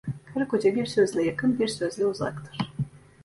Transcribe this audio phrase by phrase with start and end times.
[0.33, 2.57] Karıkoca bir sözle yakın, bir sözle uzaktır.